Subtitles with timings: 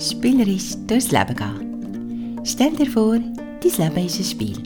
[0.00, 2.40] spielerisch durchs Leben gehen.
[2.44, 4.56] Stell dir vor, dein Leben ist ein Spiel.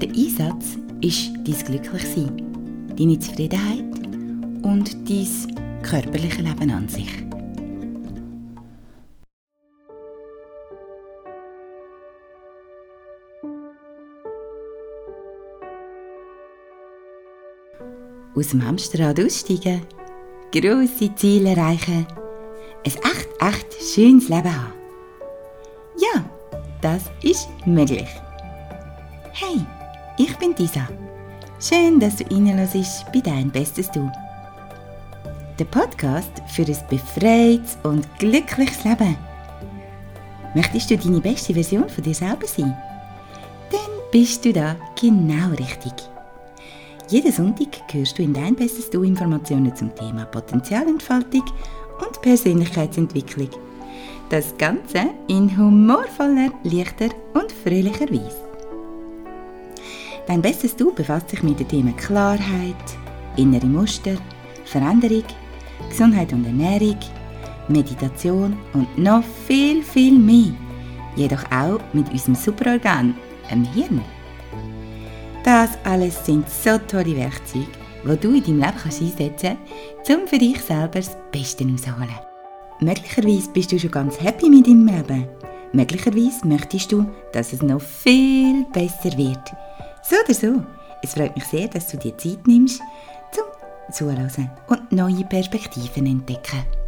[0.00, 2.42] Der Einsatz ist dein Glücklichsein,
[2.98, 3.84] deine Zufriedenheit
[4.62, 7.08] und dein körperliches Leben an sich.
[18.34, 19.82] Aus dem Hamsterrad aussteigen,
[20.52, 22.06] grosse Ziele erreichen,
[22.84, 24.72] ein echt, echt schönes Leben haben.
[25.98, 26.24] Ja,
[26.80, 28.08] das ist möglich.
[29.32, 29.60] Hey,
[30.18, 30.88] ich bin Disa.
[31.60, 34.10] Schön, dass du reinlässt bei Dein Bestes Du.
[35.58, 39.16] Der Podcast für ein befreites und glückliches Leben.
[40.54, 42.76] Möchtest du deine beste Version von dir selber sein?
[43.70, 45.92] Dann bist du da genau richtig.
[47.08, 51.44] Jeden Sonntag hörst du in Dein Bestes Du Informationen zum Thema Potenzialentfaltung
[52.00, 53.50] und Persönlichkeitsentwicklung.
[54.30, 58.42] Das Ganze in humorvoller, leichter und fröhlicher Weise.
[60.26, 62.76] Dein bestes Du befasst sich mit den Themen Klarheit,
[63.36, 64.16] innere Muster,
[64.64, 65.24] Veränderung,
[65.88, 66.98] Gesundheit und Ernährung,
[67.68, 70.54] Meditation und noch viel, viel mehr.
[71.16, 73.14] Jedoch auch mit unserem Superorgan,
[73.50, 74.00] dem Hirn.
[75.44, 77.66] Das alles sind so tolle Werkzeuge,
[78.04, 79.56] die du in deinem Leben kannst einsetzen
[80.04, 82.18] kannst, um für dich selber das Beste herauszuholen.
[82.80, 85.28] Möglicherweise bist du schon ganz happy mit deinem Leben.
[85.72, 89.52] Möglicherweise möchtest du, dass es noch viel besser wird.
[90.02, 90.62] So oder so,
[91.02, 92.80] es freut mich sehr, dass du dir Zeit nimmst,
[93.30, 93.44] zum
[93.92, 96.81] Zuhören und neue Perspektiven entdecken.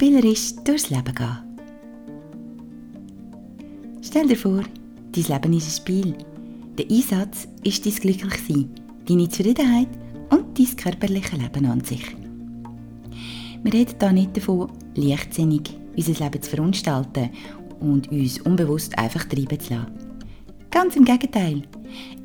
[0.00, 1.36] Spielerisch durchs Leben gehen.
[4.00, 4.62] Stell dir vor,
[5.12, 6.14] dein Leben ist ein Spiel.
[6.78, 8.70] Der Einsatz ist dein Glücklichsein,
[9.06, 9.88] deine Zufriedenheit
[10.30, 12.16] und dein körperliche Leben an sich.
[13.62, 17.28] Wir reden hier nicht davon, leichtsinnig unser Leben zu verunstalten
[17.80, 19.92] und uns unbewusst einfach treiben zu lassen.
[20.70, 21.60] Ganz im Gegenteil.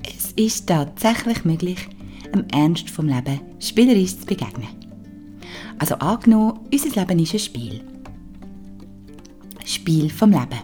[0.01, 1.89] Es ist tatsächlich möglich,
[2.33, 4.84] dem Ernst vom Leben spielerisch zu begegnen.
[5.79, 7.81] Also angenommen, unser Leben ist ein Spiel.
[9.65, 10.59] Spiel vom Leben.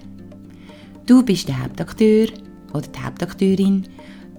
[1.05, 2.27] Du bist der Hauptakteur
[2.73, 3.83] oder die Hauptakteurin.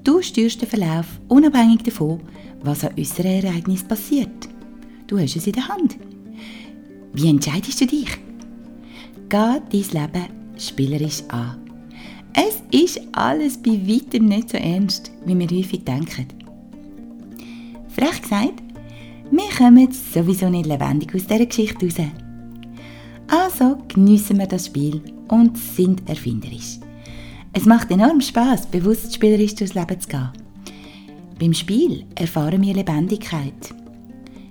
[0.04, 2.20] Du steuerst den Verlauf unabhängig davon,
[2.62, 4.48] was an äußeren Ereignissen passiert.
[5.06, 5.96] Du hast es in der Hand.
[7.12, 8.08] Wie entscheidest du dich?
[9.28, 10.28] Geh dein Leben
[10.58, 11.58] spielerisch an.
[12.34, 16.26] Es ist alles bei weitem nicht so ernst, wie wir häufig denken.
[17.88, 18.61] Frech gesagt,
[19.32, 22.06] wir kommen sowieso nicht lebendig aus dieser Geschichte raus.
[23.28, 26.78] Also geniessen wir das Spiel und sind erfinderisch.
[27.54, 30.28] Es macht enorm Spaß, bewusst spielerisch durchs Leben zu gehen.
[31.40, 33.74] Beim Spiel erfahren wir Lebendigkeit.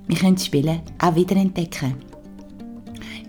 [0.07, 1.93] Wir können das Spielen auch wieder entdecken.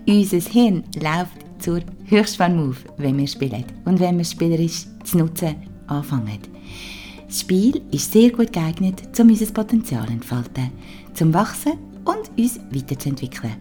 [0.07, 5.55] Unser Hirn läuft zur Höchstform auf, wenn wir spielen und wenn wir spielerisch zu nutzen
[5.85, 6.39] anfangen.
[7.27, 10.71] Das Spiel ist sehr gut geeignet, um unser Potenzial zu entfalten,
[11.13, 11.73] zum Wachsen
[12.05, 13.55] und uns weiterzuentwickeln.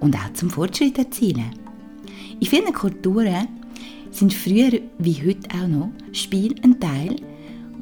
[0.00, 1.50] Und auch zum Fortschritt erzielen.
[2.40, 3.48] In vielen Kulturen
[4.10, 7.16] sind früher wie heute auch noch Spiele ein Teil,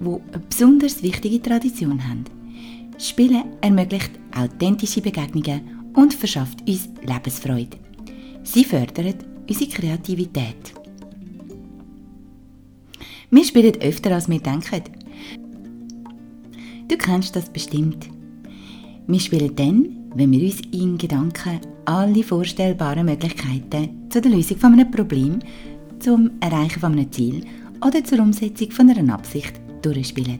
[0.00, 2.24] wo eine besonders wichtige Tradition haben.
[2.98, 7.78] Spielen ermöglicht authentische Begegnungen und verschafft uns Lebensfreude.
[8.42, 10.74] Sie fördert unsere Kreativität.
[13.30, 14.82] Wir spielen öfter, als wir denken.
[16.86, 18.13] Du kennst das bestimmt.
[19.06, 24.72] Wir spielen dann, wenn wir uns in Gedanken alle vorstellbaren Möglichkeiten zu der Lösung von
[24.72, 25.40] einem Problem,
[25.98, 27.44] zum Erreichen von einem Ziel
[27.86, 30.38] oder zur Umsetzung von einer Absicht durchspielen.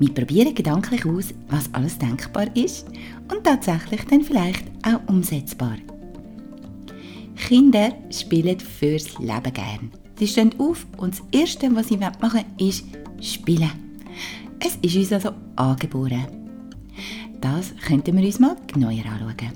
[0.00, 2.88] Wir probieren gedanklich aus, was alles denkbar ist
[3.32, 5.76] und tatsächlich dann vielleicht auch umsetzbar.
[7.36, 9.92] Kinder spielen fürs Leben gern.
[10.18, 12.86] Sie stehen auf und das Erste, was sie machen ist
[13.20, 13.70] spielen.
[14.58, 16.26] Es ist uns also angeboren.
[17.44, 19.52] Das könnten wir uns mal genauer anschauen.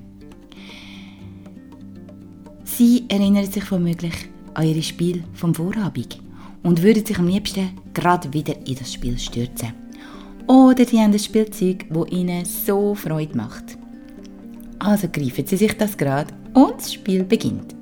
[2.65, 4.13] Sie erinnern sich womöglich
[4.53, 6.21] an ihre Spiel vom Vorabend
[6.63, 9.73] und würden sich am liebsten gerade wieder in das Spiel stürzen.
[10.47, 13.79] Oder sie haben ein Spielzeug, das ihnen so Freude macht.
[14.81, 17.75] Also greifen sie sich das gerade und das Spiel beginnt.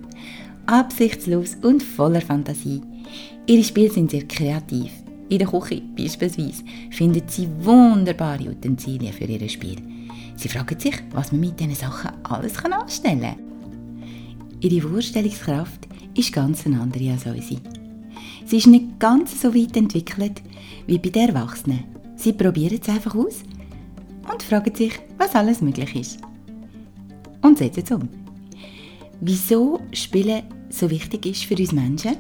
[0.67, 2.81] Absichtslos und voller Fantasie.
[3.49, 4.93] Ihre Spiele sind sehr kreativ.
[5.29, 6.63] In der Küche beispielsweise
[6.93, 9.96] finden sie wunderbare Utensilien für ihr Spiel.
[10.37, 13.37] Sie fragen sich, was man mit diesen Sachen alles anstellen kann.
[14.61, 17.61] Ihre Vorstellungskraft ist ganz eine andere als unsere.
[18.47, 20.43] Sie ist nicht ganz so weit entwickelt
[20.87, 21.85] wie bei den Erwachsenen.
[22.17, 23.43] Sie probieren es einfach aus
[24.31, 26.19] und fragen sich, was alles möglich ist.
[27.43, 28.09] Und setzen es um.
[29.21, 32.17] Wieso Spielen so wichtig ist für uns Menschen?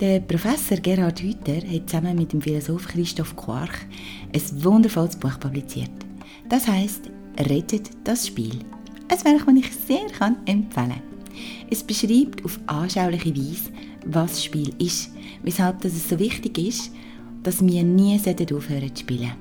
[0.00, 3.86] Der Professor Gerhard Hüther hat zusammen mit dem Philosoph Christoph Quark
[4.34, 6.01] ein wundervolles Buch publiziert.
[6.52, 7.08] Das heißt
[7.48, 8.58] Rettet das Spiel.
[9.08, 11.02] Ein Werk, das ich sehr kann empfehlen kann.
[11.70, 13.70] Es beschreibt auf anschauliche Weise,
[14.04, 15.12] was das Spiel ist,
[15.42, 16.92] weshalb es so wichtig ist,
[17.42, 19.32] dass wir nie aufhören zu spielen.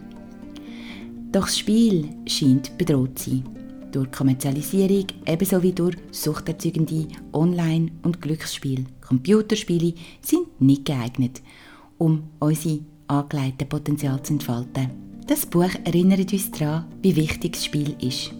[1.33, 3.43] Doch das Spiel scheint bedroht zu sein.
[3.91, 8.85] Durch Kommerzialisierung, ebenso wie durch suchterzeugende Online- und Glücksspiele.
[9.05, 11.41] Computerspiele sind nicht geeignet,
[11.97, 15.10] um unser angelegtes Potenzial zu entfalten.
[15.31, 18.33] Das Buch erinnert uns daran, wie wichtig das Spiel ist.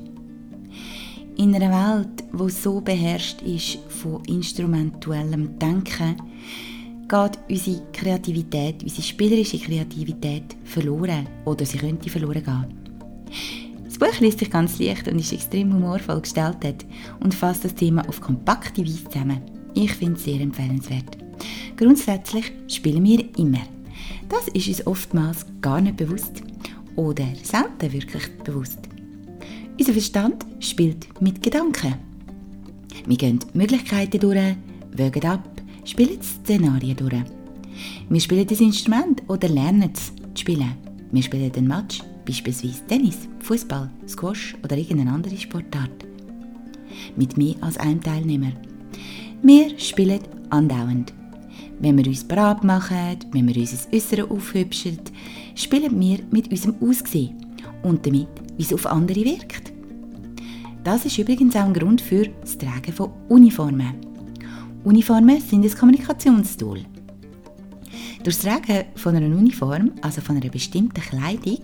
[1.37, 6.17] In einer Welt, wo so beherrscht ist von instrumentuellem Denken,
[7.07, 12.65] geht unsere Kreativität, unsere spielerische Kreativität verloren oder sie könnte verloren gehen.
[13.85, 16.85] Das Buch liest sich ganz leicht und ist extrem humorvoll gestaltet
[17.21, 19.39] und fasst das Thema auf kompakte Weise zusammen.
[19.75, 21.17] Ich finde es sehr empfehlenswert.
[21.77, 23.61] Grundsätzlich spielen wir immer.
[24.27, 26.43] Das ist uns oftmals gar nicht bewusst
[26.95, 28.79] oder selten wirklich bewusst.
[29.77, 31.95] Unser Verstand spielt mit Gedanken.
[33.05, 34.55] Wir gehen Möglichkeiten durch,
[34.91, 35.49] wägen ab,
[35.85, 37.23] spielen Szenarien durch.
[38.09, 40.73] Wir spielen das Instrument oder lernen es zu spielen.
[41.11, 46.05] Wir spielen den Match, beispielsweise Tennis, Fußball, Squash oder irgendeine andere Sportart.
[47.15, 48.51] Mit mehr als einem Teilnehmer.
[49.41, 51.13] Wir spielen andauernd.
[51.79, 54.99] Wenn wir uns bereit machen, wenn wir unser Äußeres aufhübschen,
[55.55, 57.35] spielen wir mit unserem Aussehen
[57.83, 58.27] und damit,
[58.57, 59.71] wie es auf andere wirkt.
[60.83, 63.93] Das ist übrigens auch ein Grund für das Tragen von Uniformen.
[64.83, 66.79] Uniformen sind ein Kommunikationstool.
[68.23, 71.59] Durch das Tragen von einer Uniform, also von einer bestimmten Kleidung,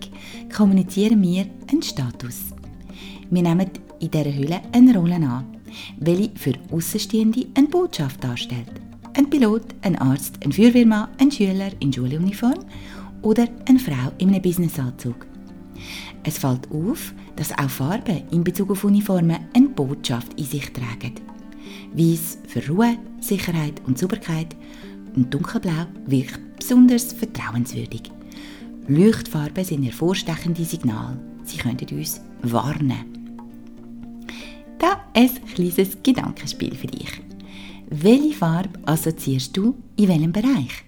[0.54, 2.36] kommunizieren wir einen Status.
[3.30, 3.70] Wir nehmen
[4.00, 5.44] in dieser Hülle eine Rolle an,
[5.98, 8.70] welche für Außenstehende eine Botschaft darstellt.
[9.14, 12.64] Ein Pilot, ein Arzt, ein Feuerwehrmann, ein Schüler in Schuluniform
[13.22, 15.26] oder eine Frau in einem Businessanzug.
[16.24, 21.14] Es fällt auf, dass auch Farben in Bezug auf Uniformen eine Botschaft in sich tragen.
[21.92, 24.56] Weiß für Ruhe, Sicherheit und Sauberkeit
[25.14, 28.10] und dunkelblau wirkt besonders vertrauenswürdig.
[28.88, 31.18] Leuchtfarben sind hervorstechende Signale.
[31.44, 33.18] Sie können uns warnen.
[34.78, 37.20] Da ein kleines Gedankenspiel für dich.
[37.90, 40.84] Welche Farbe assoziierst du in welchem Bereich?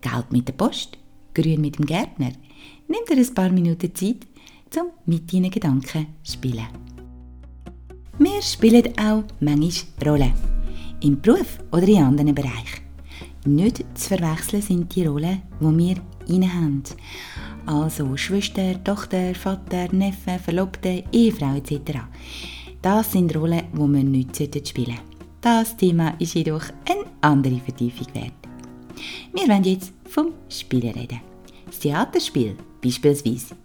[0.00, 0.98] Gelb mit der Post,
[1.34, 2.32] grün mit dem Gärtner.
[2.88, 4.26] Nimm dir ein paar Minuten Zeit,
[4.76, 6.66] um mit deinen Gedanken zu spielen.
[8.18, 10.32] Wir spielen auch manchmal Rollen.
[11.00, 12.82] Im Beruf oder in anderen Bereichen.
[13.44, 15.96] Nicht zu verwechseln sind die Rollen, die wir
[16.28, 16.82] inne haben.
[17.66, 22.00] Also Schwester, Tochter, Vater, Neffe, Verlobte, Ehefrau etc.
[22.80, 25.14] Das sind Rollen, die wir nicht spielen sollten.
[25.40, 28.32] Das Thema ist jedoch eine andere Vertiefung wert.
[29.32, 31.20] Wir wollen jetzt vom Spielen reden.
[31.66, 33.56] Das Theaterspiel beispielsweise.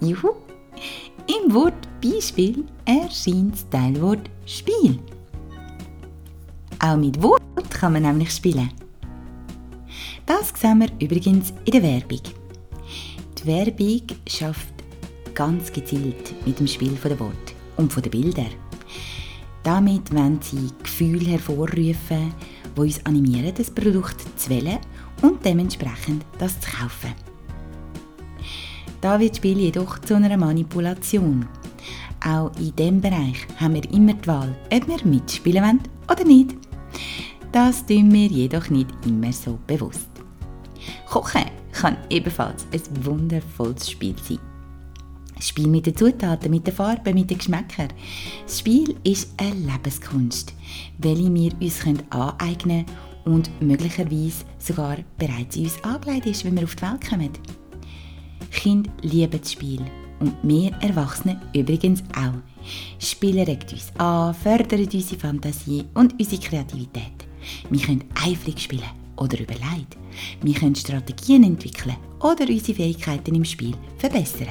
[0.00, 0.32] Juhu!
[1.26, 4.98] Im Wort Beispiel erscheint das Teilwort Spiel.
[6.78, 8.70] Auch mit Wort kann man nämlich spielen.
[10.26, 12.20] Das sehen wir übrigens in der Werbung.
[13.38, 14.74] Die Werbung schafft
[15.34, 18.46] ganz gezielt mit dem Spiel der Wort und der Bilder.
[19.62, 22.34] Damit wollen sie Gefühle hervorrufen,
[22.76, 24.78] die uns animieren, das Produkt zu wählen
[25.22, 27.12] und dementsprechend das zu kaufen.
[29.00, 31.46] Da wird das Spiel jedoch zu einer Manipulation.
[32.24, 35.80] Auch in diesem Bereich haben wir immer die Wahl, ob wir mitspielen wollen
[36.10, 36.56] oder nicht.
[37.52, 40.08] Das tun wir jedoch nicht immer so bewusst.
[41.08, 44.38] Kochen kann ebenfalls ein wundervolles Spiel sein.
[45.36, 47.88] Das Spiel mit den Zutaten, mit den Farben, mit den Geschmäckern.
[48.46, 50.54] Das Spiel ist eine Lebenskunst,
[50.98, 56.64] welche wir uns aneignen können und möglicherweise sogar bereits in uns angelegt ist, wenn wir
[56.64, 57.30] auf die Welt kommen.
[58.50, 59.82] Kinder lieben das Spiel
[60.20, 62.40] und wir Erwachsene übrigens auch.
[62.98, 67.26] Spielen regt uns an, fördert unsere Fantasie und unsere Kreativität.
[67.70, 69.96] Wir können eifrig spielen oder überlegt.
[70.42, 74.48] Wir können Strategien entwickeln oder unsere Fähigkeiten im Spiel verbessern.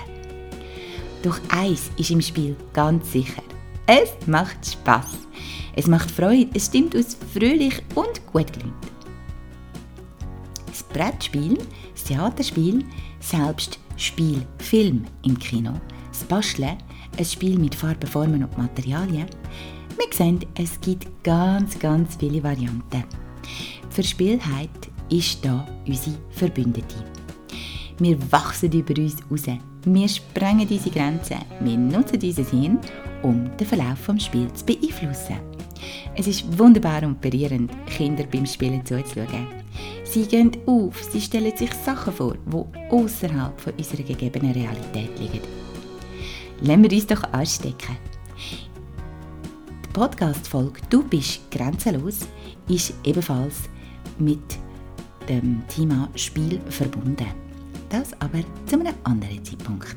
[1.24, 3.42] Doch eins ist im Spiel ganz sicher.
[3.88, 5.18] Es macht Spaß.
[5.76, 8.74] Es macht Freude, es stimmt uns fröhlich und gut gelaunt.
[10.66, 11.58] Das Brettspiel,
[11.94, 12.84] das Theaterspiel,
[13.20, 15.74] selbst Spielfilm im Kino,
[16.12, 16.78] das Basteln,
[17.18, 19.28] ein Spiel mit Farben, Formen und Materialien.
[19.98, 23.04] Wir sehen, es gibt ganz, ganz viele Varianten.
[23.04, 24.70] Die Verspielheit
[25.10, 27.15] ist da unsere Verbündete.
[27.98, 29.58] Wir wachsen über uns raus.
[29.86, 31.38] Wir sprengen unsere Grenzen.
[31.62, 32.80] Wir nutzen unser Hirn,
[33.24, 35.40] um den Verlauf des Spiels zu beeinflussen.
[36.16, 39.48] Es ist wunderbar und berührend, Kinder beim Spielen zuzuschauen.
[40.04, 45.42] Sie gehen auf, sie stellen sich Sachen vor, die außerhalb unserer gegebenen Realität liegen.
[46.62, 47.98] Lassen wir uns doch anstecken.
[49.86, 52.28] Die Podcast-Folge «Du bist grenzenlos»
[52.68, 53.70] ist ebenfalls
[54.20, 54.58] mit
[55.30, 57.45] dem Thema Spiel verbunden.
[57.96, 59.96] Das aber zu einem anderen Zeitpunkt.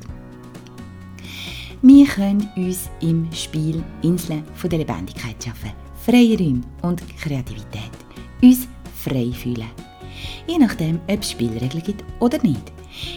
[1.83, 5.73] Wir können uns im Spiel Inseln von der Lebendigkeit schaffen,
[6.07, 7.91] freie Räume und Kreativität,
[8.41, 9.67] uns frei fühlen.
[10.47, 12.73] Je nachdem, ob es Spielregeln gibt oder nicht.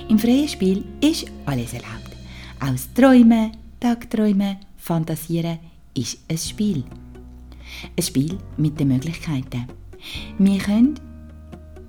[0.10, 2.18] Im freien Spiel ist alles erlaubt.
[2.60, 5.60] Aus Träumen, Tagträumen, Fantasieren
[5.94, 6.84] ist ein Spiel.
[7.96, 9.68] Ein Spiel mit den Möglichkeiten.
[10.40, 11.00] Wir können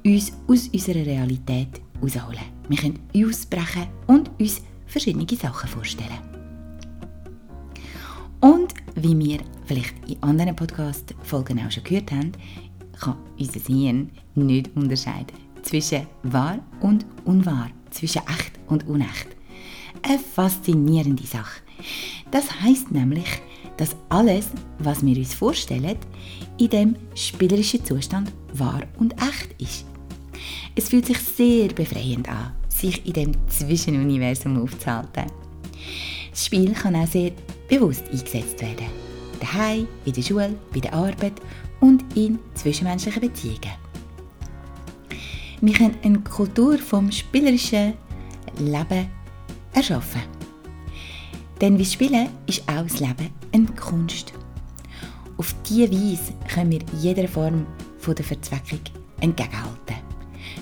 [0.04, 2.61] uns aus unserer Realität herausholen.
[2.72, 6.18] Wir können ausbrechen und uns verschiedene Sachen vorstellen.
[8.40, 12.32] Und wie wir vielleicht in anderen Podcast-Folgen auch schon gehört haben,
[12.98, 19.28] kann unser Hirn nicht unterscheiden zwischen wahr und unwahr, zwischen echt und unecht.
[20.00, 21.60] Eine faszinierende Sache.
[22.30, 23.42] Das heißt nämlich,
[23.76, 24.48] dass alles,
[24.78, 25.98] was wir uns vorstellen,
[26.56, 29.84] in dem spielerischen Zustand wahr und echt ist.
[30.74, 32.52] Es fühlt sich sehr befreiend an,
[32.82, 35.30] sich in dem Zwischenuniversum aufzuhalten.
[36.30, 37.32] Das Spiel kann auch sehr
[37.68, 38.86] bewusst eingesetzt werden.
[39.40, 41.40] Daheim, in der Schule, bei der Arbeit
[41.80, 43.72] und in zwischenmenschlichen Beziehungen.
[45.60, 47.94] Wir können eine Kultur vom spielerischen
[48.58, 49.08] Leben
[49.72, 50.22] erschaffen.
[51.60, 54.32] Denn wie Spielen ist auch das Leben eine Kunst.
[55.36, 57.64] Auf diese Weise können wir jeder Form
[58.04, 58.80] der Verzweckung
[59.20, 60.01] entgegenhalten.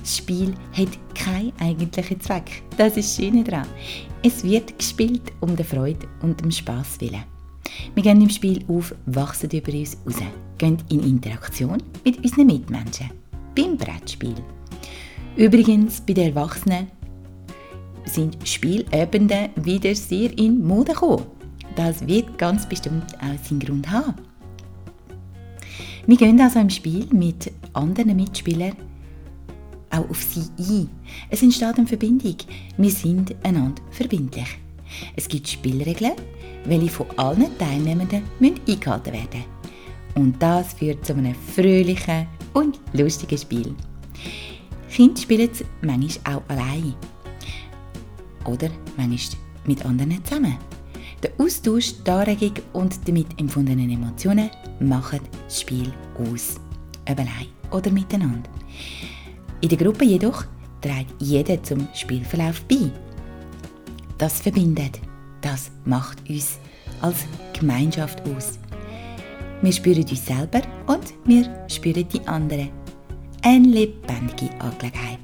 [0.00, 2.62] Das Spiel hat keinen eigentlichen Zweck.
[2.76, 3.66] Das ist das Schöne daran.
[4.22, 7.24] Es wird gespielt um die Freude und dem Spass willen.
[7.94, 10.22] Wir gehen im Spiel auf, wachsen über uns raus,
[10.58, 13.10] gehen in Interaktion mit unseren Mitmenschen.
[13.54, 14.34] Beim Brettspiel.
[15.36, 16.88] Übrigens, bei den Erwachsenen
[18.04, 21.26] sind Spielabende wieder sehr in Mode gekommen.
[21.76, 24.14] Das wird ganz bestimmt auch seinen Grund haben.
[26.06, 28.72] Wir gehen also im Spiel mit anderen Mitspielern
[29.90, 30.88] auch auf sie ein.
[31.28, 32.36] Es entsteht eine Verbindung.
[32.76, 34.48] Wir sind einander verbindlich.
[35.16, 36.14] Es gibt Spielregeln,
[36.64, 39.44] welche von allen Teilnehmenden eingehalten werden.
[40.14, 43.74] Und das führt zu einem fröhlichen und lustigen Spiel.
[44.90, 46.94] Kinder spielen es manchmal auch allein.
[48.44, 50.56] Oder manchmal mit anderen zusammen.
[51.22, 56.56] Der Austausch, die Anregung und damit empfundenen Emotionen machen das Spiel aus.
[57.08, 58.48] Ob allein oder miteinander.
[59.62, 60.44] In der Gruppe jedoch
[60.80, 62.90] trägt jeder zum Spielverlauf bei.
[64.16, 65.00] Das verbindet,
[65.42, 66.58] das macht uns
[67.02, 68.58] als Gemeinschaft aus.
[69.60, 72.70] Wir spüren uns selber und wir spüren die anderen.
[73.42, 75.18] Eine lebendige Angelegenheit.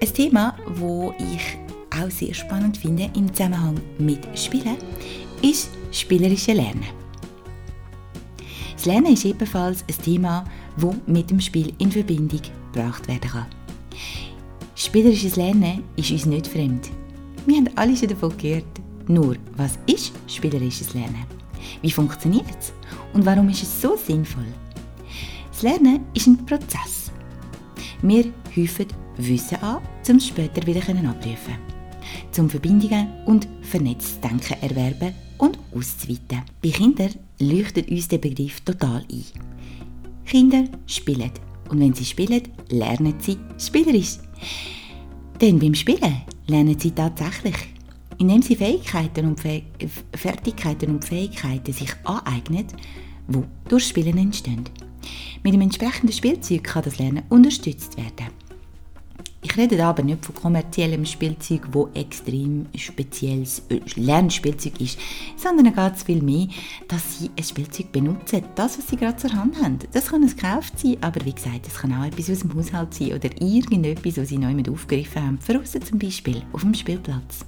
[0.00, 1.58] Ein Thema, wo ich
[1.94, 4.76] auch sehr spannend finde im Zusammenhang mit Spielen,
[5.42, 6.86] ist spielerische Lernen.
[8.74, 10.44] Das Lernen ist ebenfalls ein Thema,
[10.76, 12.40] das mit dem Spiel in Verbindung
[12.72, 13.46] gebracht werden kann.
[14.74, 16.90] Spielerisches Lernen ist uns nicht fremd.
[17.46, 18.64] Wir haben alle schon davon gehört.
[19.06, 21.24] Nur, was ist spielerisches Lernen?
[21.82, 22.72] Wie funktioniert es?
[23.12, 24.46] Und warum ist es so sinnvoll?
[25.50, 27.10] Das Lernen ist ein Prozess.
[28.02, 31.68] Wir häufen Wissen an, um es später wieder abrufen
[32.30, 36.42] zum Verbindungen und vernetztes Denken erwerben und auszuweiten.
[36.62, 39.24] Bei Kindern leuchtet uns der Begriff total ein.
[40.24, 41.32] Kinder spielen
[41.68, 44.18] und wenn sie spielen, lernen sie spielerisch.
[45.40, 47.56] Denn beim Spielen lernen sie tatsächlich,
[48.18, 49.62] indem sie Fähigkeiten und Fäh
[50.14, 52.66] Fertigkeiten und Fähigkeiten sich aneignen,
[53.28, 54.64] die durch Spielen entstehen.
[55.44, 58.32] Mit dem entsprechenden Spielzeug kann das Lernen unterstützt werden.
[59.40, 63.62] Ich rede aber nicht von kommerziellem Spielzeug, wo extrem spezielles
[63.94, 64.98] Lernspielzeug ist,
[65.36, 66.48] sondern geht viel mehr,
[66.88, 69.78] dass sie ein Spielzeug benutzen, das, was sie gerade zur Hand haben.
[69.92, 72.94] Das kann ein gekauft sein, aber wie gesagt, es kann auch etwas aus dem Haushalt
[72.94, 77.44] sein oder irgendetwas, was sie neu mit aufgegriffen haben, draussen zum Beispiel, auf dem Spielplatz.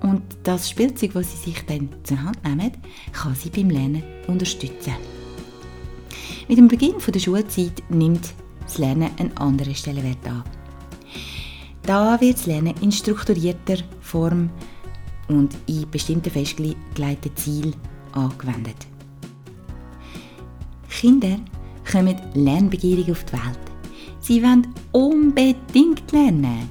[0.00, 2.72] Und das Spielzeug, das sie sich dann zur Hand nehmen,
[3.12, 4.94] kann sie beim Lernen unterstützen.
[6.48, 10.44] Mit dem Beginn der Schulzeit nimmt das Lernen einen anderen Stellenwert an.
[11.82, 14.50] Da wird das Lernen in strukturierter Form
[15.28, 17.74] und in bestimmten festgelegten Zielen
[18.12, 18.76] angewendet.
[21.04, 21.36] Kinder
[21.90, 23.58] kommen lernbegierig auf die Welt.
[24.20, 26.70] Sie wollen unbedingt lernen.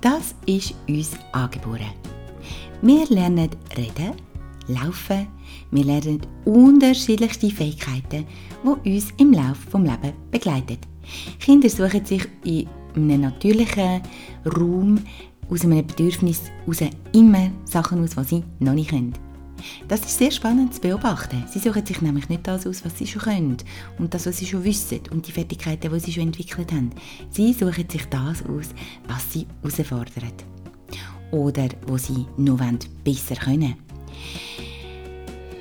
[0.00, 1.92] Das ist uns angeboren.
[2.82, 4.12] Wir lernen reden,
[4.68, 5.26] laufen,
[5.70, 8.26] wir lernen unterschiedlichste Fähigkeiten,
[8.84, 10.78] die uns im Laufe des Lebens begleiten.
[11.38, 14.02] Kinder suchen sich in einem natürlichen
[14.46, 14.98] Raum
[15.50, 19.14] aus einem Bedürfnis heraus immer Sachen aus, die sie noch nicht können.
[19.88, 21.44] Das ist sehr spannend zu beobachten.
[21.50, 23.56] Sie suchen sich nämlich nicht das aus, was sie schon können
[23.98, 26.90] und das, was sie schon wissen und die Fertigkeiten, die sie schon entwickelt haben.
[27.30, 28.68] Sie suchen sich das aus,
[29.08, 30.44] was sie herausfordert
[31.32, 32.60] oder wo sie noch
[33.04, 33.87] besser können.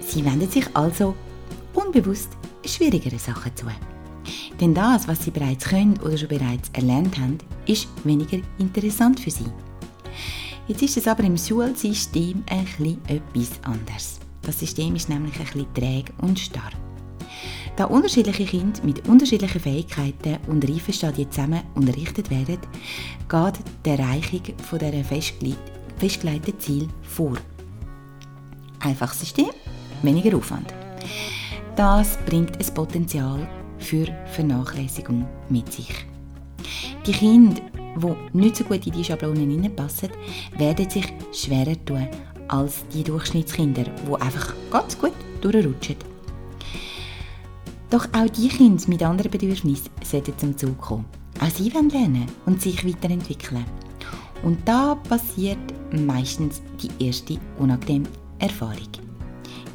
[0.08, 1.16] Sie wenden sich also
[1.74, 2.30] unbewusst
[2.66, 3.66] schwierigere Sachen zu.
[4.60, 9.32] Denn das, was sie bereits können oder schon bereits erlernt haben, ist weniger interessant für
[9.32, 9.52] sie.
[10.68, 14.20] Jetzt ist es aber im Schulsystem etwas anderes.
[14.42, 16.72] Das System ist nämlich ein bisschen träge und starr.
[17.76, 22.58] Da unterschiedliche Kinder mit unterschiedlichen Fähigkeiten und Reifenstadien zusammen unterrichtet werden,
[23.30, 27.34] geht die Erreichung von dieser festgelegten Ziel vor.
[28.80, 29.52] Einfaches System,
[30.01, 30.74] weniger Aufwand.
[31.75, 35.94] Das bringt ein Potenzial für Vernachlässigung mit sich.
[37.06, 37.62] Die Kinder,
[37.96, 40.10] die nicht so gut in die Schablonen hineinpassen,
[40.58, 42.08] werden sich schwerer tun
[42.48, 45.98] als die Durchschnittskinder, die einfach ganz gut durchrutschen.
[47.89, 51.06] Doch auch die Kinder mit anderen Bedürfnissen sollten zum Zug kommen.
[51.39, 53.66] Auch sie wollen lernen und sich weiterentwickeln.
[54.44, 55.58] Und da passiert
[55.92, 58.08] meistens die erste unangenehme
[58.39, 59.07] Erfahrung.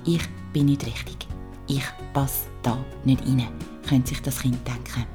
[0.05, 1.29] Ich bin nicht richtig.
[1.69, 3.47] Ich passe da nicht rein,
[3.89, 5.07] könnte sich das Kind denken.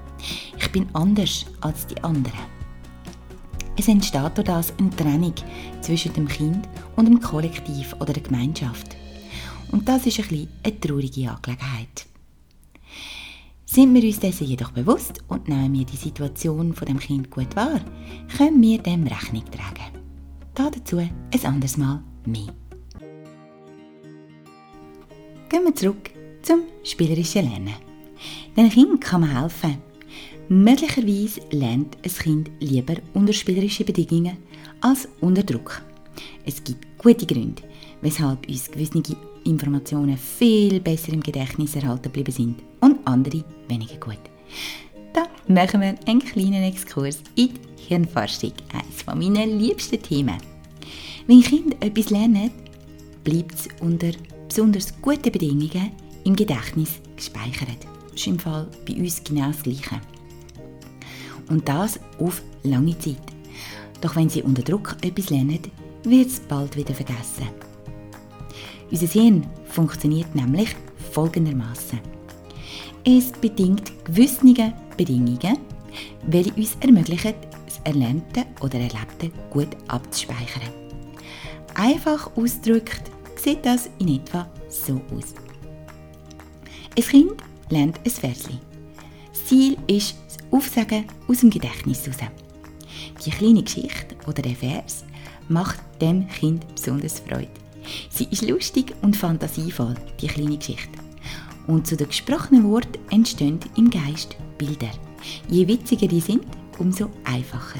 [0.57, 2.57] Ich bin anders als die anderen.
[3.77, 5.33] Es entsteht durch das eine Trennung
[5.81, 8.95] zwischen dem Kind und dem Kollektiv oder der Gemeinschaft.
[9.71, 12.05] Und das ist ein bisschen eine traurige Angelegenheit.
[13.65, 17.55] Sind wir uns dessen jedoch bewusst und nehmen wir die Situation von dem Kind gut
[17.55, 17.81] wahr,
[18.37, 19.91] können wir dem Rechnung tragen.
[20.55, 22.53] Dazu ein anderes Mal mehr.
[25.49, 26.09] Gehen wir zurück
[26.41, 27.75] zum spielerischen Lernen.
[28.55, 29.77] Den Kind kann man helfen,
[30.49, 34.37] Möglicherweise lernt ein Kind lieber unter spielerischen Bedingungen
[34.79, 35.81] als unter Druck.
[36.45, 37.63] Es gibt gute Gründe,
[38.01, 39.03] weshalb uns gewisse
[39.43, 44.19] Informationen viel besser im Gedächtnis erhalten geblieben sind und andere weniger gut.
[45.13, 50.37] Da machen wir einen kleinen Exkurs in die Hirnforschung, eines meiner liebsten Themen.
[51.27, 52.51] Wenn Kinder etwas lernen,
[53.25, 54.11] bleibt es unter
[54.47, 55.91] besonders guten Bedingungen
[56.23, 57.85] im Gedächtnis gespeichert.
[58.11, 60.01] Das ist im Fall bei uns genau das Gleiche
[61.49, 63.17] und das auf lange Zeit.
[64.01, 65.59] Doch wenn Sie unter Druck etwas lernen,
[66.03, 67.47] wird es bald wieder vergessen.
[68.91, 70.75] Unser Hirn funktioniert nämlich
[71.11, 71.99] folgendermaßen:
[73.03, 75.57] Es bedingt gewisse Bedingungen,
[76.27, 77.33] welche uns ermöglichen,
[77.65, 80.69] das Erlernte oder Erlebte gut abzuspeichern.
[81.75, 83.11] Einfach ausgedrückt
[83.47, 85.33] sieht das in etwa so aus.
[86.97, 88.59] Ein Kind lernt ein Versli.
[89.31, 90.17] Das Ziel ist
[90.51, 92.29] Aufsagen aus dem Gedächtnis heraus.
[93.25, 95.05] Die kleine Geschichte oder der Vers
[95.47, 97.47] macht dem Kind besonders Freude.
[98.09, 100.99] Sie ist lustig und fantasievoll, die kleine Geschichte.
[101.67, 104.91] Und zu den gesprochenen Worten entstehen im Geist Bilder.
[105.47, 106.43] Je witziger die sind,
[106.79, 107.79] umso einfacher.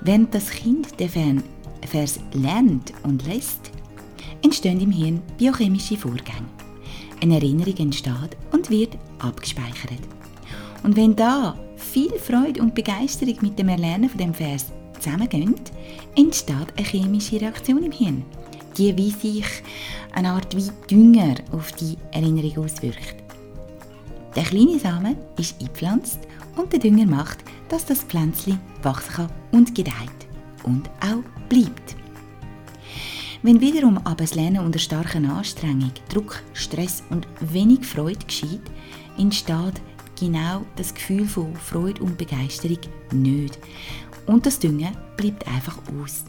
[0.00, 1.44] Während das Kind den
[1.86, 3.70] Vers lernt und lässt,
[4.42, 6.48] entstehen im Hirn biochemische Vorgänge.
[7.20, 10.00] Eine Erinnerung entsteht und wird abgespeichert.
[10.82, 14.66] Und wenn da viel Freude und Begeisterung mit dem Erlernen von dem Vers
[14.98, 15.54] zusammengehen,
[16.16, 18.24] entsteht eine chemische Reaktion im Hirn,
[18.76, 19.46] die wie sich
[20.12, 23.16] eine Art wie Dünger auf die Erinnerung auswirkt.
[24.36, 26.20] Der kleine Samen ist eingepflanzt
[26.56, 29.94] und der Dünger macht, dass das Pflänzchen wachsen kann und gedeiht
[30.64, 31.96] und auch bleibt.
[33.42, 38.62] Wenn wiederum aber das Lernen unter starker Anstrengung, Druck, Stress und wenig Freude geschieht,
[39.16, 39.80] entsteht
[40.18, 42.78] genau das Gefühl von Freude und Begeisterung
[43.12, 43.58] nicht.
[44.26, 46.24] Und das Düngen bleibt einfach aus.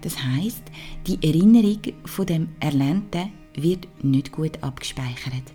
[0.00, 0.62] Das heißt,
[1.06, 5.52] die Erinnerung von dem Erlernten wird nicht gut abgespeichert.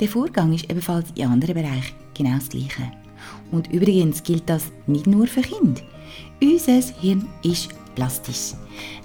[0.00, 2.92] Der Vorgang ist ebenfalls in anderen Bereichen genau das Gleiche.
[3.50, 5.82] Und übrigens gilt das nicht nur für Kinder.
[6.40, 8.54] Unser Hirn ist plastisch.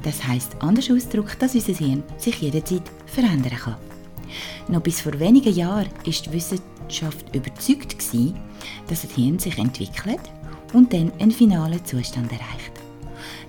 [0.04, 3.76] Das heißt anders ausgedrückt, dass unser Hirn sich jederzeit verändern kann.
[4.68, 8.36] Noch bis vor wenigen Jahren ist die Wissenschaft überzeugt gewesen,
[8.88, 10.22] dass das Hirn sich entwickelt
[10.74, 12.72] und dann einen finalen Zustand erreicht.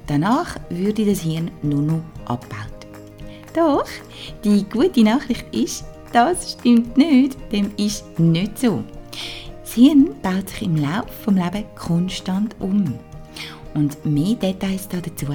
[0.07, 2.87] Danach würde das Hirn nur noch abgebaut.
[3.55, 3.88] Doch
[4.44, 8.85] die gute Nachricht ist, das stimmt nicht, dem ist nicht so.
[9.62, 12.99] Das Hirn baut sich im Laufe des Lebens konstant um.
[13.77, 15.27] Und mehr Details dazu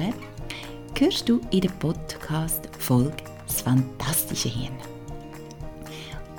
[0.98, 3.14] hörst du in der Podcast-Folge
[3.46, 4.76] «Das fantastische Hirn».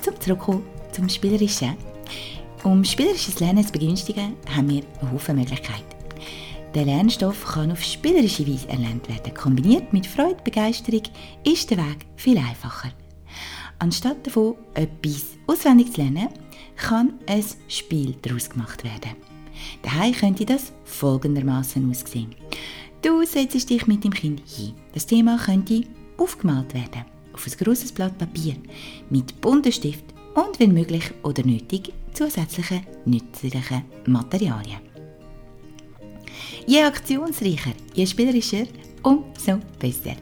[0.02, 1.78] Zum Zurückkommen zum Spielerischen.
[2.66, 5.96] Um spielerisches Lernen zu begünstigen, haben wir eine Haufen Möglichkeiten.
[6.76, 9.34] Der Lernstoff kann auf spielerische Weise erlernt werden.
[9.34, 11.04] Kombiniert mit Freude, Begeisterung
[11.46, 12.92] ist der Weg viel einfacher.
[13.80, 16.28] Anstatt davon etwas auswendig zu lernen,
[16.76, 19.33] kann ein Spiel daraus gemacht werden.
[19.82, 22.36] Daheim könnte das folgendermaßen aussehen.
[23.02, 24.73] Du setzt dich mit dem Kind hin.
[24.93, 25.84] Das Thema könnte
[26.17, 28.56] aufgemalt werden auf ein grosses Blatt Papier
[29.10, 34.80] mit bunten Stift und, wenn möglich oder nötig, zusätzlichen nützlichen Materialien.
[36.65, 38.67] Je aktionsreicher, je spielerischer,
[39.02, 40.15] umso besser.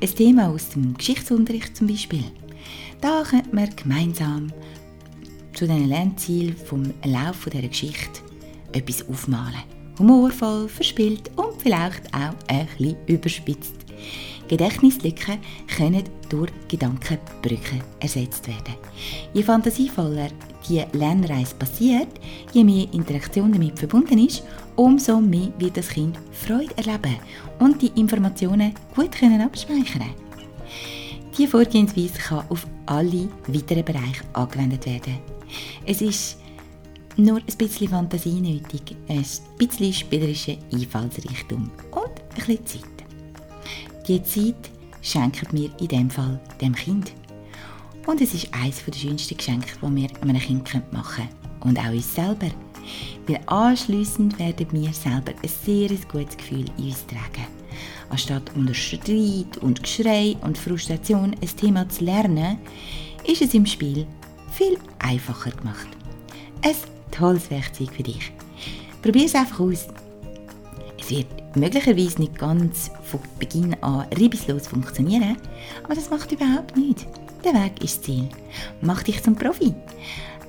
[0.00, 2.24] Ein Thema aus dem Geschichtsunterricht zum Beispiel.
[3.00, 4.52] Da könnte man gemeinsam
[5.52, 8.25] zu den Lernzielen vom Lauf dieser Geschichte
[8.76, 9.62] etwas aufmalen.
[9.98, 13.74] Humorvoll, verspielt und vielleicht auch ein bisschen überspitzt.
[14.48, 15.38] Gedächtnislücken
[15.76, 18.74] können durch Gedankenbrücken ersetzt werden.
[19.32, 20.28] Je fantasievoller
[20.68, 22.08] die Lernreise passiert,
[22.52, 24.44] je mehr Interaktion damit verbunden ist,
[24.76, 27.16] umso mehr wird das Kind Freude erleben
[27.58, 30.14] und die Informationen gut können abspeichern.
[31.36, 35.18] Diese Vorgehensweise kann auf alle weiteren Bereiche angewendet werden.
[35.84, 36.38] Es ist
[37.16, 39.24] nur ein bisschen Fantasie nötig, ein
[39.58, 42.96] bisschen spielerische Einfallsrichtung und ein bisschen Zeit.
[44.06, 44.70] Die Zeit
[45.02, 47.12] schenken wir in dem Fall dem Kind.
[48.06, 51.68] Und es ist eines der schönsten Geschenke, die wir einem Kind machen können.
[51.68, 52.48] Und auch uns selber.
[53.26, 57.46] Weil anschliessend werden wir selber ein sehr gutes Gefühl in uns tragen.
[58.10, 62.58] Anstatt unter Streit und Geschrei und Frustration ein Thema zu lernen,
[63.26, 64.06] ist es im Spiel
[64.52, 65.88] viel einfacher gemacht.
[66.62, 66.74] Ein
[67.10, 68.32] tolles Werkzeug für dich.
[69.02, 69.88] Probier es einfach aus.
[70.98, 75.36] Es wird möglicherweise nicht ganz von Beginn an reibungslos funktionieren,
[75.84, 77.06] aber das macht überhaupt nichts.
[77.44, 78.28] Der Weg ist Ziel.
[78.80, 79.74] Mach dich zum Profi.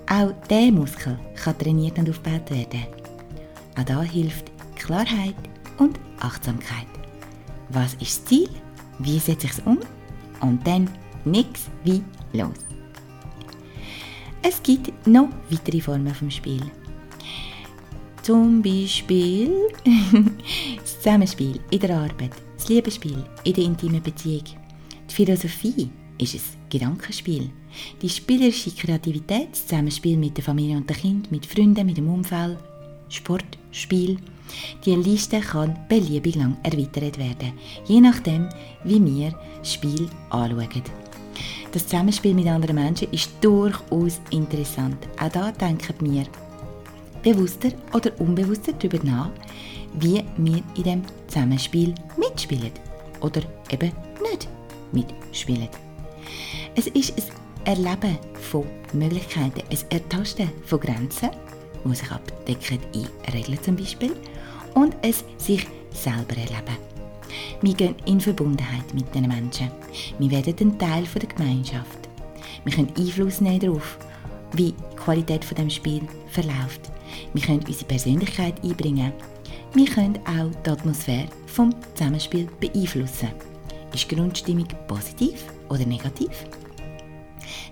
[0.09, 2.87] Auch der Muskel kann trainiert und aufgebaut werden.
[3.77, 5.35] Auch da hilft Klarheit
[5.77, 6.87] und Achtsamkeit.
[7.69, 8.49] Was ist das Ziel?
[8.99, 9.79] Wie setze ich es um?
[10.41, 10.89] Und dann
[11.25, 12.66] nichts wie los.
[14.49, 16.61] Es gibt noch weitere Formen vom Spiel.
[18.23, 19.51] Zum Beispiel
[20.81, 24.45] das Zusammenspiel in der Arbeit, das Liebesspiel in der intimen Beziehung.
[25.09, 27.49] Die Philosophie ist ein Gedankenspiel.
[28.01, 32.07] Die spielerische Kreativität, das Zusammenspiel mit der Familie und dem Kind, mit Freunden, mit dem
[32.07, 32.57] Umfeld,
[33.09, 34.15] Sport, Spiel.
[34.85, 37.51] Die Liste kann beliebig lang erweitert werden,
[37.85, 38.47] je nachdem,
[38.85, 41.06] wie wir Spiel anschauen.
[41.77, 44.97] Das Zusammenspiel mit anderen Menschen ist durchaus interessant.
[45.21, 46.25] Auch da denken wir
[47.21, 49.29] bewusster oder unbewusster darüber nach,
[49.99, 52.71] wie wir in dem Zusammenspiel mitspielen
[53.21, 53.91] oder eben
[54.23, 54.47] nicht
[54.91, 55.69] mitspielen.
[56.73, 57.13] Es ist
[57.65, 58.17] ein Erleben
[58.49, 61.29] von Möglichkeiten, ein Ertasten von Grenzen,
[61.85, 64.15] die sich abdecken in Regeln zum Beispiel,
[64.73, 66.96] und es sich selber erleben.
[67.61, 69.71] Wir gehen in Verbundenheit mit den Menschen.
[70.19, 71.99] Wir werden ein Teil der Gemeinschaft.
[72.63, 73.97] Wir können Einfluss nehmen darauf,
[74.53, 76.91] wie die Qualität des Spiels verläuft.
[77.33, 79.13] Wir können unsere Persönlichkeit einbringen.
[79.73, 83.29] Wir können auch die Atmosphäre vom Zusammenspiel beeinflussen.
[83.93, 86.45] Ist die Grundstimmung positiv oder negativ?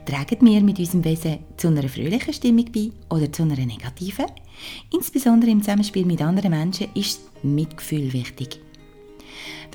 [0.06, 4.26] Tragen wir mit unserem Wesen zu einer fröhlichen Stimmung bei oder zu einer negativen?
[4.94, 8.62] Insbesondere im Zusammenspiel mit anderen Menschen ist Mitgefühl wichtig.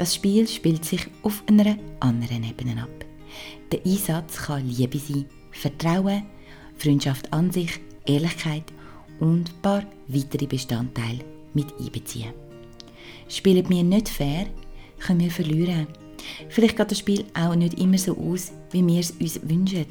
[0.01, 3.05] Das Spiel spielt sich auf einer anderen Ebene ab.
[3.71, 6.23] Der Einsatz kann Liebe sein, Vertrauen,
[6.79, 8.63] Freundschaft an sich, Ehrlichkeit
[9.19, 11.19] und ein paar weitere Bestandteile
[11.53, 12.33] mit einbeziehen.
[13.29, 14.47] Spielen wir nicht fair,
[15.01, 15.87] können wir verlieren.
[16.49, 19.85] Vielleicht geht das Spiel auch nicht immer so aus, wie wir es uns wünschen.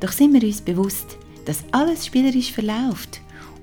[0.00, 3.20] Doch sind wir uns bewusst, dass alles spielerisch verläuft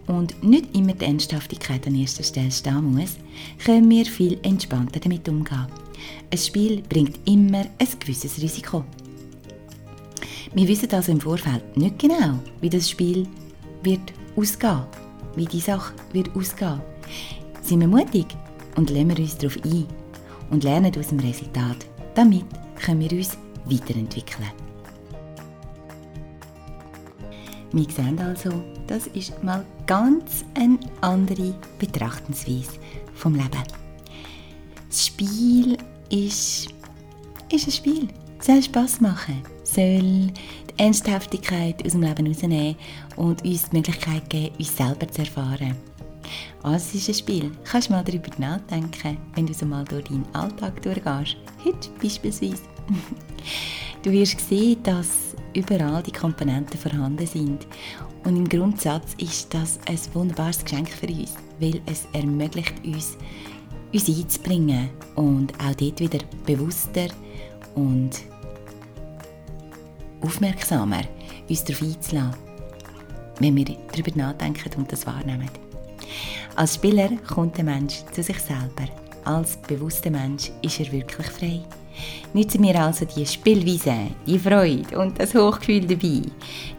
[0.07, 3.17] und nicht immer die Ernsthaftigkeit an erster Stelle stehen muss,
[3.63, 5.67] können wir viel entspannter damit umgehen.
[6.31, 8.83] Ein Spiel bringt immer ein gewisses Risiko.
[10.53, 13.27] Wir wissen also im Vorfeld nicht genau, wie das Spiel
[13.83, 14.83] wird ausgehen,
[15.35, 16.81] wie die Sache wird ausgehen.
[17.61, 18.27] Sind wir mutig
[18.75, 19.85] und lassen uns darauf ein
[20.51, 21.85] und lernen aus dem Resultat.
[22.13, 22.45] Damit
[22.79, 24.47] können wir uns weiterentwickeln.
[27.71, 28.51] Wir sehen also,
[28.87, 32.79] das ist mal ganz eine andere Betrachtungsweise
[33.13, 33.63] vom Leben.
[34.89, 35.77] Das Spiel
[36.09, 36.67] ist,
[37.51, 38.07] ist ein Spiel.
[38.39, 40.33] Es soll Spass machen, soll die
[40.77, 42.75] Ernsthaftigkeit aus dem Leben rausnehmen
[43.15, 45.75] und uns die Möglichkeit geben, uns selber zu erfahren.
[46.63, 47.51] Alles ist ein Spiel.
[47.63, 51.37] Kannst mal darüber nachdenken, wenn du so mal durch deinen Alltag durchgehst.
[51.63, 52.63] Heute beispielsweise.
[54.03, 57.67] du wirst sehen, dass überall die Komponenten vorhanden sind.
[58.25, 63.17] Und im Grundsatz ist das ein wunderbares Geschenk für uns, weil es ermöglicht uns,
[63.93, 67.07] uns einzubringen und auch dort wieder bewusster
[67.75, 68.09] und
[70.21, 71.03] aufmerksamer
[71.47, 72.39] uns darauf einzulassen,
[73.39, 75.49] wenn wir darüber nachdenken und das wahrnehmen.
[76.55, 78.89] Als Spieler kommt der Mensch zu sich selber.
[79.23, 81.61] Als bewusster Mensch ist er wirklich frei.
[82.33, 86.21] Nützen wir also die Spielweise, die Freude und das Hochgefühl dabei.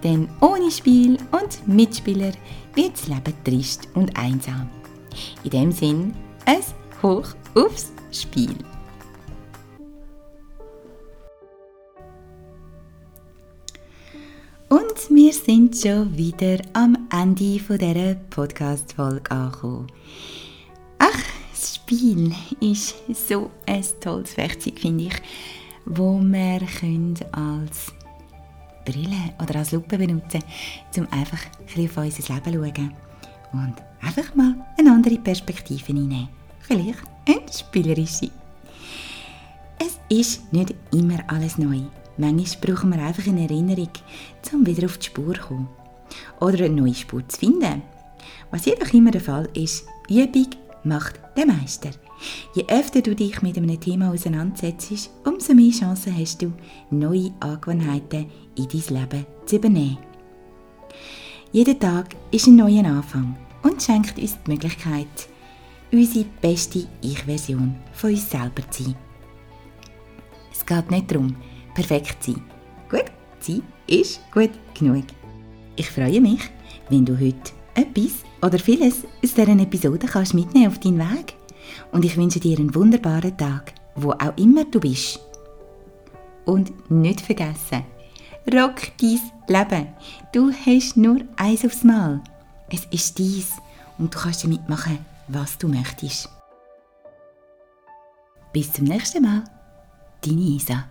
[0.02, 2.32] Denn ohne Spiel und Mitspieler
[2.74, 4.68] wird das Leben trist und einsam.
[5.44, 8.54] In dem Sinn, es hoch aufs Spiel.
[14.68, 19.86] Und wir sind schon wieder am Ende dieser Podcast-Folge angekommen.
[21.88, 22.96] Spiel ist
[23.28, 25.14] so ein tolles Werkzeug, finde ich,
[25.84, 26.60] wo wir
[27.30, 27.92] als
[28.84, 30.42] Brille oder als Lupe benutzen
[30.96, 31.38] um einfach
[31.76, 32.92] ein auf unser Leben zu schauen
[33.52, 36.28] und einfach mal eine andere Perspektive einnehmen.
[36.58, 38.30] Vielleicht eine spielerische.
[39.78, 41.82] Es ist nicht immer alles neu.
[42.16, 43.90] Manchmal brauchen wir einfach eine Erinnerung,
[44.52, 45.68] um wieder auf die Spur zu kommen.
[46.40, 47.82] Oder eine neue Spur zu finden.
[48.50, 51.90] Was jedoch immer der Fall ist, Übung macht den Meister.
[52.54, 56.52] Je öfter du dich mit einem Thema auseinandersetzt, umso mehr Chancen hast du,
[56.90, 59.98] neue Angewohnheiten in dein Leben zu übernehmen.
[61.52, 65.28] Jeder Tag ist ein neuer Anfang und schenkt uns die Möglichkeit,
[65.92, 68.96] unsere beste Ich-Version von uns selber zu sein.
[70.52, 71.36] Es geht nicht darum,
[71.74, 72.42] perfekt sein.
[72.88, 75.04] Gut sein ist gut genug.
[75.76, 76.40] Ich freue mich,
[76.88, 81.34] wenn du heute etwas oder vieles aus dieser Episode kannst mitnehmen auf deinen Weg.
[81.92, 85.20] Und ich wünsche dir einen wunderbaren Tag, wo auch immer du bist.
[86.44, 87.84] Und nicht vergessen,
[88.52, 89.88] rock dein Leben.
[90.32, 92.20] Du hast nur eins aufs Mal.
[92.70, 93.52] Es ist dies
[93.98, 96.28] und du kannst damit machen, was du möchtest.
[98.52, 99.44] Bis zum nächsten Mal.
[100.24, 100.84] Deine Isa.